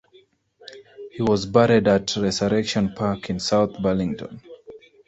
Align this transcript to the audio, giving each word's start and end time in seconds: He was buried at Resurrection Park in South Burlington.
He 1.11 1.21
was 1.21 1.45
buried 1.45 1.87
at 1.87 2.15
Resurrection 2.15 2.91
Park 2.95 3.29
in 3.29 3.39
South 3.39 3.79
Burlington. 3.79 4.41